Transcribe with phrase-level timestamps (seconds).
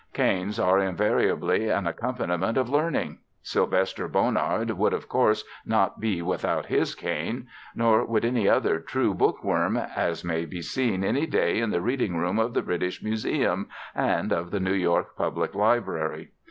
[0.15, 3.19] Canes are invariably an accompaniment of learning.
[3.43, 9.13] Sylvester Bonnard would of course not be without his cane; nor would any other true
[9.13, 13.03] book worm, as may be seen any day in the reading room of the British
[13.03, 16.31] Museum and of the New York Public Library.